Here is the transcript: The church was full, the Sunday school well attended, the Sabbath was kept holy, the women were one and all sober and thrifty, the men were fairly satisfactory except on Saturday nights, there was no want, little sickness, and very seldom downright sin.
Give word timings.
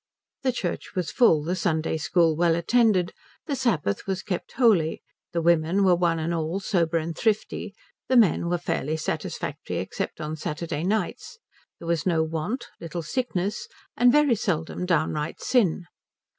The 0.41 0.51
church 0.51 0.95
was 0.95 1.11
full, 1.11 1.43
the 1.43 1.55
Sunday 1.55 1.97
school 1.97 2.35
well 2.35 2.55
attended, 2.55 3.11
the 3.45 3.55
Sabbath 3.55 4.07
was 4.07 4.23
kept 4.23 4.53
holy, 4.53 4.99
the 5.31 5.43
women 5.43 5.83
were 5.83 5.93
one 5.95 6.17
and 6.17 6.33
all 6.33 6.59
sober 6.59 6.97
and 6.97 7.15
thrifty, 7.15 7.75
the 8.09 8.17
men 8.17 8.49
were 8.49 8.57
fairly 8.57 8.97
satisfactory 8.97 9.77
except 9.77 10.19
on 10.19 10.37
Saturday 10.37 10.83
nights, 10.83 11.37
there 11.77 11.87
was 11.87 12.07
no 12.07 12.23
want, 12.23 12.65
little 12.79 13.03
sickness, 13.03 13.67
and 13.95 14.11
very 14.11 14.33
seldom 14.33 14.87
downright 14.87 15.39
sin. 15.39 15.85